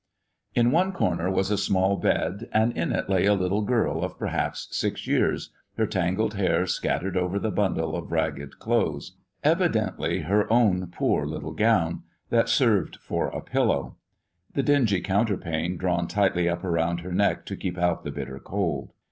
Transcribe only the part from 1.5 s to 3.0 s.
a small bed, and in